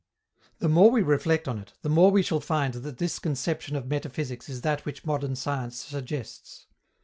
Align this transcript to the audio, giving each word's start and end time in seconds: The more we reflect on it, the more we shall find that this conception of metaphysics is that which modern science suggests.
The 0.57 0.67
more 0.67 0.89
we 0.89 1.03
reflect 1.03 1.47
on 1.47 1.59
it, 1.59 1.73
the 1.83 1.87
more 1.89 2.09
we 2.09 2.23
shall 2.23 2.39
find 2.39 2.73
that 2.73 2.97
this 2.97 3.19
conception 3.19 3.75
of 3.75 3.85
metaphysics 3.85 4.49
is 4.49 4.61
that 4.61 4.83
which 4.83 5.05
modern 5.05 5.35
science 5.35 5.77
suggests. 5.77 6.65